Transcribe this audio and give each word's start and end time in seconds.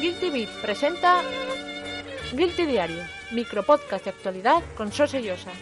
Guilty 0.00 0.30
Beat 0.30 0.48
presenta 0.62 1.22
Guilty 2.32 2.66
Diario, 2.66 3.02
micropodcast 3.32 4.04
de 4.04 4.10
actualidad 4.10 4.62
con 4.76 4.90
Sose 4.90 5.22
Llosa. 5.22 5.52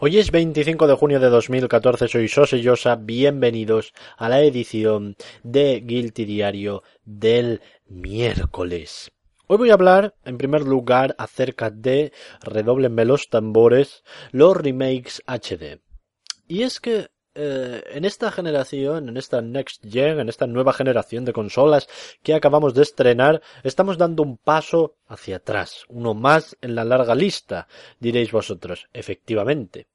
Hoy 0.00 0.18
es 0.18 0.30
25 0.30 0.86
de 0.86 0.94
junio 0.94 1.18
de 1.18 1.30
2014, 1.30 2.08
soy 2.08 2.28
Sose 2.28 2.60
Llosa, 2.60 2.96
bienvenidos 2.96 3.94
a 4.18 4.28
la 4.28 4.42
edición 4.42 5.16
de 5.42 5.80
Guilty 5.80 6.26
Diario 6.26 6.82
del 7.04 7.62
miércoles. 7.86 9.10
Hoy 9.46 9.56
voy 9.56 9.70
a 9.70 9.74
hablar, 9.74 10.14
en 10.24 10.36
primer 10.36 10.62
lugar, 10.62 11.14
acerca 11.18 11.70
de, 11.70 12.12
redoblenme 12.42 13.04
los 13.04 13.30
tambores, 13.30 14.04
los 14.30 14.56
remakes 14.56 15.22
HD. 15.26 15.80
Y 16.46 16.64
es 16.64 16.80
que 16.80 17.08
eh, 17.34 17.82
en 17.90 18.04
esta 18.04 18.30
generación, 18.30 19.08
en 19.08 19.16
esta 19.16 19.42
next 19.42 19.84
gen, 19.88 20.20
en 20.20 20.28
esta 20.28 20.46
nueva 20.46 20.72
generación 20.72 21.24
de 21.24 21.32
consolas 21.32 21.88
que 22.22 22.34
acabamos 22.34 22.74
de 22.74 22.82
estrenar, 22.82 23.42
estamos 23.62 23.98
dando 23.98 24.22
un 24.22 24.36
paso 24.36 24.96
hacia 25.08 25.36
atrás, 25.36 25.84
uno 25.88 26.14
más 26.14 26.56
en 26.60 26.74
la 26.74 26.84
larga 26.84 27.14
lista, 27.14 27.66
diréis 27.98 28.32
vosotros, 28.32 28.88
efectivamente. 28.92 29.88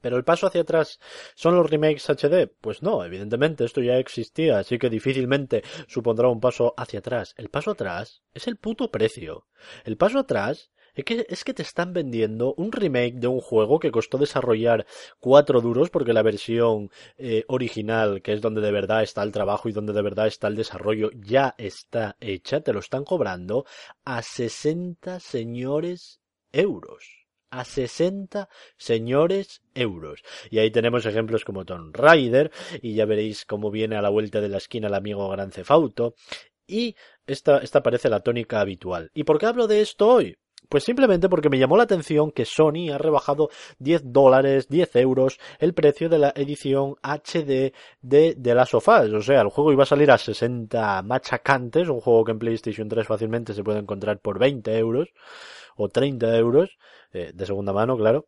Pero 0.00 0.16
el 0.16 0.24
paso 0.24 0.46
hacia 0.46 0.60
atrás 0.60 1.00
son 1.34 1.56
los 1.56 1.68
remakes 1.68 2.08
HD. 2.08 2.48
Pues 2.60 2.82
no, 2.82 3.04
evidentemente 3.04 3.64
esto 3.64 3.80
ya 3.80 3.98
existía, 3.98 4.58
así 4.58 4.78
que 4.78 4.90
difícilmente 4.90 5.64
supondrá 5.88 6.28
un 6.28 6.40
paso 6.40 6.74
hacia 6.76 7.00
atrás. 7.00 7.34
El 7.36 7.48
paso 7.48 7.72
atrás 7.72 8.22
es 8.32 8.46
el 8.46 8.56
puto 8.56 8.90
precio. 8.90 9.46
El 9.84 9.96
paso 9.96 10.20
atrás 10.20 10.70
es 10.94 11.04
que, 11.04 11.26
es 11.28 11.44
que 11.44 11.54
te 11.54 11.62
están 11.62 11.92
vendiendo 11.92 12.54
un 12.56 12.72
remake 12.72 13.14
de 13.14 13.28
un 13.28 13.40
juego 13.40 13.78
que 13.78 13.90
costó 13.90 14.18
desarrollar 14.18 14.86
cuatro 15.20 15.60
duros 15.60 15.90
porque 15.90 16.12
la 16.12 16.22
versión 16.22 16.90
eh, 17.16 17.44
original, 17.48 18.22
que 18.22 18.32
es 18.32 18.40
donde 18.40 18.60
de 18.60 18.72
verdad 18.72 19.02
está 19.02 19.22
el 19.22 19.32
trabajo 19.32 19.68
y 19.68 19.72
donde 19.72 19.92
de 19.92 20.02
verdad 20.02 20.26
está 20.26 20.48
el 20.48 20.56
desarrollo, 20.56 21.10
ya 21.14 21.54
está 21.58 22.16
hecha, 22.20 22.60
te 22.60 22.72
lo 22.72 22.80
están 22.80 23.04
cobrando 23.04 23.64
a 24.04 24.22
60 24.22 25.20
señores 25.20 26.20
euros 26.52 27.18
a 27.50 27.64
60 27.64 28.48
señores 28.76 29.62
euros. 29.74 30.22
Y 30.50 30.58
ahí 30.58 30.70
tenemos 30.70 31.06
ejemplos 31.06 31.44
como 31.44 31.64
Tomb 31.64 31.94
Raider, 31.96 32.50
y 32.82 32.94
ya 32.94 33.06
veréis 33.06 33.44
cómo 33.44 33.70
viene 33.70 33.96
a 33.96 34.02
la 34.02 34.10
vuelta 34.10 34.40
de 34.40 34.48
la 34.48 34.58
esquina 34.58 34.88
el 34.88 34.94
amigo 34.94 35.28
Gran 35.28 35.50
Cefauto. 35.50 36.14
Y 36.66 36.96
esta, 37.26 37.58
esta 37.58 37.82
parece 37.82 38.10
la 38.10 38.20
tónica 38.20 38.60
habitual. 38.60 39.10
¿Y 39.14 39.24
por 39.24 39.38
qué 39.38 39.46
hablo 39.46 39.66
de 39.66 39.80
esto 39.80 40.08
hoy? 40.08 40.36
Pues 40.68 40.84
simplemente 40.84 41.30
porque 41.30 41.48
me 41.48 41.58
llamó 41.58 41.78
la 41.78 41.84
atención 41.84 42.30
que 42.30 42.44
Sony 42.44 42.90
ha 42.92 42.98
rebajado 42.98 43.48
10 43.78 44.12
dólares, 44.12 44.68
10 44.68 44.96
euros 44.96 45.38
el 45.58 45.72
precio 45.72 46.10
de 46.10 46.18
la 46.18 46.32
edición 46.36 46.96
HD 47.02 47.72
de 48.02 48.36
The 48.40 48.54
Last 48.54 48.74
of 48.74 48.86
Us. 48.86 49.12
O 49.14 49.22
sea, 49.22 49.40
el 49.40 49.48
juego 49.48 49.72
iba 49.72 49.84
a 49.84 49.86
salir 49.86 50.10
a 50.10 50.18
60 50.18 51.02
machacantes, 51.02 51.88
un 51.88 52.00
juego 52.00 52.24
que 52.24 52.32
en 52.32 52.38
PlayStation 52.38 52.88
3 52.88 53.06
fácilmente 53.06 53.54
se 53.54 53.64
puede 53.64 53.78
encontrar 53.78 54.18
por 54.20 54.38
20 54.38 54.76
euros 54.76 55.08
o 55.76 55.88
30 55.88 56.36
euros, 56.36 56.76
eh, 57.12 57.30
de 57.34 57.46
segunda 57.46 57.72
mano, 57.72 57.96
claro. 57.96 58.26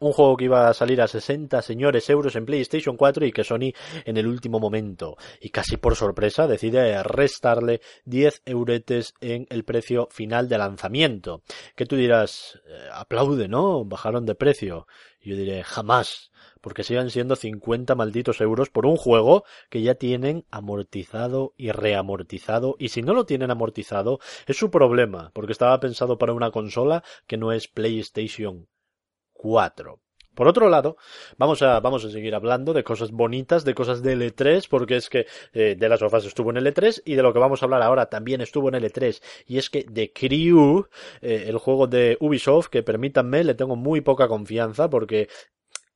Un 0.00 0.12
juego 0.12 0.36
que 0.36 0.44
iba 0.44 0.68
a 0.68 0.74
salir 0.74 1.02
a 1.02 1.08
60 1.08 1.60
señores 1.60 2.08
euros 2.08 2.36
en 2.36 2.46
PlayStation 2.46 2.96
4 2.96 3.26
y 3.26 3.32
que 3.32 3.42
Sony 3.42 3.72
en 4.04 4.16
el 4.16 4.28
último 4.28 4.60
momento 4.60 5.16
y 5.40 5.50
casi 5.50 5.76
por 5.76 5.96
sorpresa 5.96 6.46
decide 6.46 7.02
restarle 7.02 7.80
10 8.04 8.42
euretes 8.46 9.14
en 9.20 9.48
el 9.50 9.64
precio 9.64 10.06
final 10.12 10.48
de 10.48 10.58
lanzamiento. 10.58 11.42
Que 11.74 11.84
tú 11.84 11.96
dirás, 11.96 12.60
eh, 12.68 12.88
aplaude, 12.92 13.48
¿no? 13.48 13.84
Bajaron 13.84 14.24
de 14.24 14.36
precio. 14.36 14.86
Yo 15.20 15.34
diré, 15.34 15.64
jamás, 15.64 16.30
porque 16.60 16.84
sigan 16.84 17.10
siendo 17.10 17.34
50 17.34 17.96
malditos 17.96 18.40
euros 18.40 18.70
por 18.70 18.86
un 18.86 18.96
juego 18.96 19.42
que 19.68 19.82
ya 19.82 19.96
tienen 19.96 20.44
amortizado 20.52 21.54
y 21.56 21.72
reamortizado. 21.72 22.76
Y 22.78 22.90
si 22.90 23.02
no 23.02 23.14
lo 23.14 23.26
tienen 23.26 23.50
amortizado, 23.50 24.20
es 24.46 24.56
su 24.56 24.70
problema, 24.70 25.32
porque 25.34 25.50
estaba 25.50 25.80
pensado 25.80 26.18
para 26.18 26.34
una 26.34 26.52
consola 26.52 27.02
que 27.26 27.36
no 27.36 27.50
es 27.50 27.66
PlayStation 27.66 28.68
4. 29.38 30.00
Por 30.38 30.46
otro 30.46 30.68
lado, 30.68 30.96
vamos 31.36 31.62
a, 31.62 31.80
vamos 31.80 32.04
a 32.04 32.10
seguir 32.10 32.32
hablando 32.32 32.72
de 32.72 32.84
cosas 32.84 33.10
bonitas, 33.10 33.64
de 33.64 33.74
cosas 33.74 34.04
de 34.04 34.16
L3, 34.16 34.68
porque 34.70 34.94
es 34.94 35.08
que 35.08 35.26
eh, 35.52 35.74
de 35.76 35.88
las 35.88 35.98
sofás 35.98 36.24
estuvo 36.26 36.50
en 36.50 36.58
L3 36.58 37.02
y 37.04 37.16
de 37.16 37.22
lo 37.24 37.32
que 37.32 37.40
vamos 37.40 37.60
a 37.60 37.66
hablar 37.66 37.82
ahora 37.82 38.06
también 38.06 38.40
estuvo 38.40 38.68
en 38.68 38.76
L3. 38.76 39.20
Y 39.46 39.58
es 39.58 39.68
que 39.68 39.82
The 39.82 40.12
Crew, 40.12 40.86
eh, 41.22 41.46
el 41.48 41.58
juego 41.58 41.88
de 41.88 42.16
Ubisoft, 42.20 42.68
que 42.68 42.84
permítanme, 42.84 43.42
le 43.42 43.54
tengo 43.54 43.74
muy 43.74 44.00
poca 44.00 44.28
confianza 44.28 44.88
porque 44.88 45.28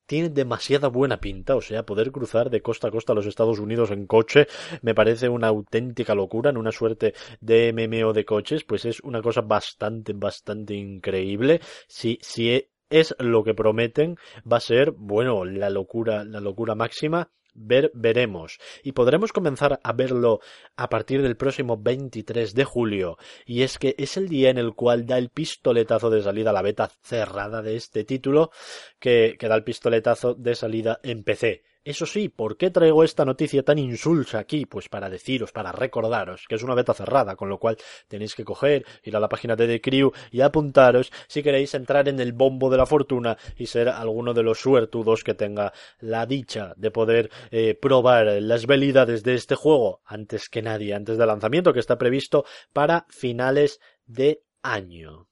tiene 0.06 0.28
demasiada 0.28 0.88
buena 0.88 1.20
pinta, 1.20 1.54
o 1.54 1.60
sea, 1.60 1.86
poder 1.86 2.10
cruzar 2.10 2.50
de 2.50 2.62
costa 2.62 2.88
a 2.88 2.90
costa 2.90 3.14
los 3.14 3.26
Estados 3.26 3.60
Unidos 3.60 3.92
en 3.92 4.06
coche 4.08 4.48
me 4.82 4.92
parece 4.92 5.28
una 5.28 5.46
auténtica 5.46 6.16
locura, 6.16 6.50
en 6.50 6.56
una 6.56 6.72
suerte 6.72 7.14
de 7.40 7.72
MMO 7.72 8.12
de 8.12 8.24
coches, 8.24 8.64
pues 8.64 8.84
es 8.86 8.98
una 9.00 9.22
cosa 9.22 9.42
bastante, 9.42 10.14
bastante 10.14 10.74
increíble. 10.74 11.60
Si, 11.86 12.18
si 12.20 12.50
es 12.92 13.16
lo 13.18 13.42
que 13.42 13.54
prometen, 13.54 14.16
va 14.50 14.58
a 14.58 14.60
ser, 14.60 14.92
bueno, 14.92 15.44
la 15.44 15.70
locura, 15.70 16.24
la 16.24 16.40
locura 16.40 16.74
máxima. 16.74 17.30
Ver, 17.54 17.90
veremos. 17.92 18.58
Y 18.82 18.92
podremos 18.92 19.30
comenzar 19.30 19.78
a 19.82 19.92
verlo 19.92 20.40
a 20.74 20.88
partir 20.88 21.20
del 21.20 21.36
próximo 21.36 21.76
23 21.76 22.54
de 22.54 22.64
julio. 22.64 23.18
Y 23.44 23.60
es 23.60 23.78
que 23.78 23.94
es 23.98 24.16
el 24.16 24.30
día 24.30 24.48
en 24.48 24.56
el 24.56 24.74
cual 24.74 25.04
da 25.04 25.18
el 25.18 25.28
pistoletazo 25.28 26.08
de 26.08 26.22
salida 26.22 26.48
a 26.48 26.54
la 26.54 26.62
beta 26.62 26.90
cerrada 27.02 27.60
de 27.60 27.76
este 27.76 28.04
título, 28.04 28.52
que, 28.98 29.36
que 29.38 29.48
da 29.48 29.54
el 29.54 29.64
pistoletazo 29.64 30.32
de 30.34 30.54
salida 30.54 30.98
en 31.02 31.24
PC. 31.24 31.62
Eso 31.84 32.06
sí, 32.06 32.28
¿por 32.28 32.56
qué 32.56 32.70
traigo 32.70 33.02
esta 33.02 33.24
noticia 33.24 33.64
tan 33.64 33.76
insulsa 33.76 34.38
aquí? 34.38 34.66
Pues 34.66 34.88
para 34.88 35.10
deciros, 35.10 35.50
para 35.50 35.72
recordaros 35.72 36.46
que 36.48 36.54
es 36.54 36.62
una 36.62 36.76
beta 36.76 36.94
cerrada, 36.94 37.34
con 37.34 37.48
lo 37.48 37.58
cual 37.58 37.76
tenéis 38.06 38.36
que 38.36 38.44
coger, 38.44 38.86
ir 39.02 39.16
a 39.16 39.20
la 39.20 39.28
página 39.28 39.56
de 39.56 39.66
The 39.66 39.80
Crew 39.80 40.12
y 40.30 40.42
apuntaros 40.42 41.10
si 41.26 41.42
queréis 41.42 41.74
entrar 41.74 42.08
en 42.08 42.20
el 42.20 42.34
bombo 42.34 42.70
de 42.70 42.76
la 42.76 42.86
fortuna 42.86 43.36
y 43.56 43.66
ser 43.66 43.88
alguno 43.88 44.32
de 44.32 44.44
los 44.44 44.60
suertudos 44.60 45.24
que 45.24 45.34
tenga 45.34 45.72
la 45.98 46.24
dicha 46.24 46.72
de 46.76 46.92
poder 46.92 47.30
eh, 47.50 47.74
probar 47.74 48.26
las 48.40 48.66
velidades 48.66 49.24
de 49.24 49.34
este 49.34 49.56
juego 49.56 50.02
antes 50.04 50.48
que 50.48 50.62
nadie, 50.62 50.94
antes 50.94 51.18
del 51.18 51.26
lanzamiento 51.26 51.72
que 51.72 51.80
está 51.80 51.98
previsto 51.98 52.44
para 52.72 53.06
finales 53.08 53.80
de 54.06 54.44
año. 54.62 55.31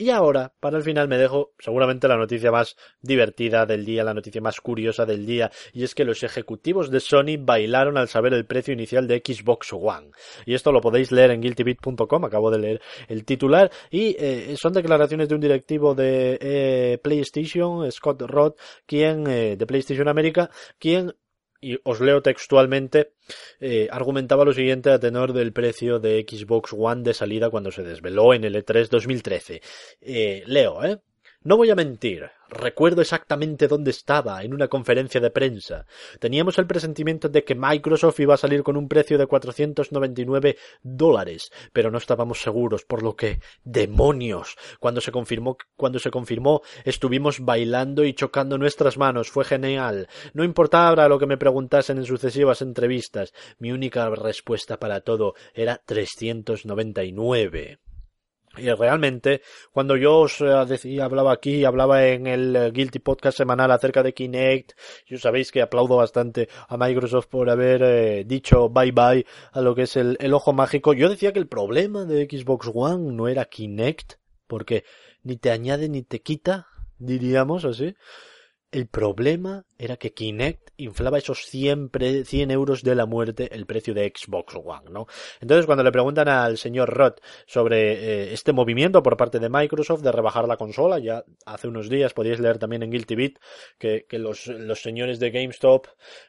Y 0.00 0.08
ahora, 0.08 0.54
para 0.60 0.78
el 0.78 0.82
final, 0.82 1.08
me 1.08 1.18
dejo 1.18 1.52
seguramente 1.58 2.08
la 2.08 2.16
noticia 2.16 2.50
más 2.50 2.74
divertida 3.02 3.66
del 3.66 3.84
día, 3.84 4.02
la 4.02 4.14
noticia 4.14 4.40
más 4.40 4.58
curiosa 4.62 5.04
del 5.04 5.26
día, 5.26 5.50
y 5.74 5.84
es 5.84 5.94
que 5.94 6.06
los 6.06 6.22
ejecutivos 6.22 6.90
de 6.90 7.00
Sony 7.00 7.36
bailaron 7.38 7.98
al 7.98 8.08
saber 8.08 8.32
el 8.32 8.46
precio 8.46 8.72
inicial 8.72 9.06
de 9.06 9.22
Xbox 9.22 9.74
One. 9.74 10.12
Y 10.46 10.54
esto 10.54 10.72
lo 10.72 10.80
podéis 10.80 11.12
leer 11.12 11.32
en 11.32 11.42
guiltybit.com, 11.42 12.24
acabo 12.24 12.50
de 12.50 12.58
leer 12.58 12.80
el 13.08 13.26
titular, 13.26 13.70
y 13.90 14.16
eh, 14.18 14.54
son 14.56 14.72
declaraciones 14.72 15.28
de 15.28 15.34
un 15.34 15.42
directivo 15.42 15.94
de 15.94 16.38
eh, 16.40 16.98
PlayStation, 17.02 17.92
Scott 17.92 18.22
Roth, 18.22 18.58
quien, 18.86 19.26
eh, 19.26 19.56
de 19.58 19.66
PlayStation 19.66 20.08
América, 20.08 20.48
quien 20.78 21.12
y 21.60 21.78
os 21.84 22.00
leo 22.00 22.22
textualmente, 22.22 23.12
eh, 23.60 23.88
argumentaba 23.90 24.44
lo 24.44 24.52
siguiente 24.52 24.90
a 24.90 24.98
tenor 24.98 25.32
del 25.32 25.52
precio 25.52 25.98
de 25.98 26.24
Xbox 26.28 26.72
One 26.72 27.02
de 27.02 27.14
salida 27.14 27.50
cuando 27.50 27.70
se 27.70 27.82
desveló 27.82 28.34
en 28.34 28.44
el 28.44 28.54
E3 28.54 28.88
2013. 28.88 29.60
Eh, 30.00 30.42
leo, 30.46 30.84
¿eh? 30.84 30.98
No 31.42 31.56
voy 31.56 31.70
a 31.70 31.74
mentir, 31.74 32.28
recuerdo 32.50 33.00
exactamente 33.00 33.66
dónde 33.66 33.92
estaba 33.92 34.42
en 34.42 34.52
una 34.52 34.68
conferencia 34.68 35.22
de 35.22 35.30
prensa. 35.30 35.86
Teníamos 36.18 36.58
el 36.58 36.66
presentimiento 36.66 37.30
de 37.30 37.44
que 37.44 37.54
Microsoft 37.54 38.20
iba 38.20 38.34
a 38.34 38.36
salir 38.36 38.62
con 38.62 38.76
un 38.76 38.88
precio 38.88 39.16
de 39.16 39.26
499 39.26 40.58
dólares, 40.82 41.50
pero 41.72 41.90
no 41.90 41.96
estábamos 41.96 42.42
seguros, 42.42 42.84
por 42.84 43.02
lo 43.02 43.16
que 43.16 43.40
demonios. 43.64 44.58
Cuando 44.80 45.00
se 45.00 45.12
confirmó, 45.12 45.56
cuando 45.76 45.98
se 45.98 46.10
confirmó, 46.10 46.60
estuvimos 46.84 47.42
bailando 47.42 48.04
y 48.04 48.12
chocando 48.12 48.58
nuestras 48.58 48.98
manos, 48.98 49.30
fue 49.30 49.46
genial. 49.46 50.08
No 50.34 50.44
importaba 50.44 51.08
lo 51.08 51.18
que 51.18 51.24
me 51.24 51.38
preguntasen 51.38 51.96
en 51.96 52.04
sucesivas 52.04 52.60
entrevistas, 52.60 53.32
mi 53.58 53.72
única 53.72 54.10
respuesta 54.10 54.78
para 54.78 55.00
todo 55.00 55.32
era 55.54 55.80
399. 55.86 57.78
Y 58.56 58.68
realmente, 58.68 59.42
cuando 59.72 59.96
yo 59.96 60.18
os 60.18 60.40
eh, 60.40 60.46
decía, 60.66 61.04
hablaba 61.04 61.32
aquí, 61.32 61.64
hablaba 61.64 62.08
en 62.08 62.26
el 62.26 62.56
eh, 62.56 62.70
Guilty 62.72 62.98
Podcast 62.98 63.38
semanal 63.38 63.70
acerca 63.70 64.02
de 64.02 64.12
Kinect, 64.12 64.72
y 65.06 65.18
sabéis 65.18 65.52
que 65.52 65.62
aplaudo 65.62 65.96
bastante 65.96 66.48
a 66.68 66.76
Microsoft 66.76 67.28
por 67.28 67.48
haber 67.48 67.82
eh, 67.84 68.24
dicho 68.26 68.68
bye 68.68 68.90
bye 68.90 69.24
a 69.52 69.60
lo 69.60 69.76
que 69.76 69.82
es 69.82 69.96
el, 69.96 70.16
el 70.18 70.34
ojo 70.34 70.52
mágico. 70.52 70.94
Yo 70.94 71.08
decía 71.08 71.32
que 71.32 71.38
el 71.38 71.46
problema 71.46 72.04
de 72.04 72.24
Xbox 72.24 72.70
One 72.74 73.12
no 73.12 73.28
era 73.28 73.44
Kinect, 73.44 74.14
porque 74.48 74.82
ni 75.22 75.36
te 75.36 75.52
añade 75.52 75.88
ni 75.88 76.02
te 76.02 76.20
quita, 76.20 76.66
diríamos 76.98 77.64
así. 77.64 77.94
El 78.72 78.86
problema 78.86 79.64
era 79.78 79.96
que 79.96 80.12
Kinect 80.12 80.70
inflaba 80.76 81.18
esos 81.18 81.46
100, 81.46 81.90
100 82.24 82.50
euros 82.50 82.82
de 82.82 82.94
la 82.94 83.06
muerte 83.06 83.48
el 83.52 83.66
precio 83.66 83.94
de 83.94 84.12
Xbox 84.14 84.54
One, 84.54 84.90
¿no? 84.90 85.06
Entonces, 85.40 85.66
cuando 85.66 85.82
le 85.82 85.90
preguntan 85.90 86.28
al 86.28 86.56
señor 86.56 86.90
Roth 86.90 87.20
sobre 87.46 87.92
eh, 87.92 88.32
este 88.32 88.52
movimiento 88.52 89.02
por 89.02 89.16
parte 89.16 89.40
de 89.40 89.48
Microsoft 89.48 90.02
de 90.02 90.12
rebajar 90.12 90.46
la 90.46 90.56
consola, 90.56 91.00
ya 91.00 91.24
hace 91.46 91.66
unos 91.66 91.88
días 91.88 92.12
podíais 92.12 92.38
leer 92.38 92.58
también 92.58 92.82
en 92.82 92.90
Guilty 92.90 93.14
Beat 93.16 93.32
que, 93.78 94.06
los, 94.12 94.44
señores 94.80 95.18
de 95.18 95.30
GameStop 95.30 95.86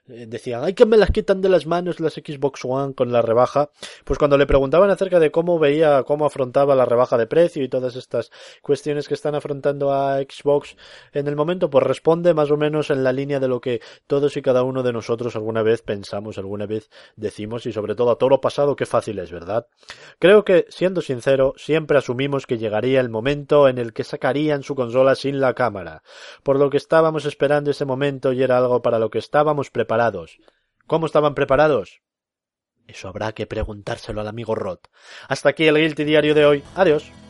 eh, 0.07 0.25
decían, 0.27 0.63
¡ay 0.63 0.73
que 0.73 0.85
me 0.85 0.97
las 0.97 1.11
quitan 1.11 1.41
de 1.41 1.49
las 1.49 1.67
manos 1.67 1.99
las 1.99 2.13
Xbox 2.13 2.65
One 2.65 2.95
con 2.95 3.11
la 3.11 3.21
rebaja! 3.21 3.69
Pues 4.03 4.17
cuando 4.17 4.37
le 4.37 4.47
preguntaban 4.47 4.89
acerca 4.89 5.19
de 5.19 5.29
cómo 5.29 5.59
veía, 5.59 6.03
cómo 6.03 6.25
afrontaba 6.25 6.73
la 6.73 6.85
rebaja 6.85 7.17
de 7.17 7.27
precio 7.27 7.63
y 7.63 7.69
todas 7.69 7.95
estas 7.95 8.31
cuestiones 8.61 9.07
que 9.07 9.13
están 9.13 9.35
afrontando 9.35 9.93
a 9.93 10.17
Xbox 10.19 10.75
en 11.13 11.27
el 11.27 11.35
momento, 11.35 11.69
pues 11.69 11.85
responde 11.85 12.30
más 12.33 12.51
o 12.51 12.57
menos 12.57 12.89
en 12.89 13.03
la 13.03 13.13
línea 13.13 13.39
de 13.39 13.47
lo 13.47 13.61
que 13.61 13.81
todos 14.07 14.37
y 14.37 14.41
cada 14.41 14.63
uno 14.63 14.83
de 14.83 14.93
nosotros 14.93 15.35
alguna 15.35 15.63
vez 15.63 15.81
pensamos, 15.81 16.37
alguna 16.37 16.65
vez 16.65 16.89
decimos 17.15 17.65
y 17.65 17.71
sobre 17.71 17.95
todo 17.95 18.11
a 18.11 18.17
todo 18.17 18.29
lo 18.29 18.41
pasado 18.41 18.75
qué 18.75 18.85
fácil 18.85 19.19
es, 19.19 19.31
¿verdad? 19.31 19.67
Creo 20.19 20.43
que, 20.43 20.65
siendo 20.69 21.01
sincero, 21.01 21.53
siempre 21.57 21.97
asumimos 21.97 22.45
que 22.45 22.57
llegaría 22.57 22.99
el 22.99 23.09
momento 23.09 23.67
en 23.67 23.77
el 23.77 23.93
que 23.93 24.03
sacarían 24.03 24.63
su 24.63 24.75
consola 24.75 25.15
sin 25.15 25.39
la 25.39 25.53
cámara, 25.53 26.03
por 26.43 26.57
lo 26.57 26.69
que 26.69 26.77
estábamos 26.77 27.25
esperando 27.25 27.71
ese 27.71 27.85
momento 27.85 28.33
y 28.33 28.43
era 28.43 28.57
algo 28.57 28.81
para 28.81 28.99
lo 28.99 29.09
que 29.09 29.19
estábamos 29.19 29.69
preparados. 29.69 30.37
¿Cómo 30.87 31.05
estaban 31.05 31.35
preparados? 31.35 32.01
Eso 32.87 33.07
habrá 33.07 33.31
que 33.31 33.47
preguntárselo 33.47 34.21
al 34.21 34.27
amigo 34.27 34.55
Roth. 34.55 34.87
Hasta 35.27 35.49
aquí 35.49 35.67
el 35.67 35.77
Guilty 35.77 36.03
Diario 36.03 36.35
de 36.35 36.45
hoy. 36.45 36.63
Adiós. 36.75 37.20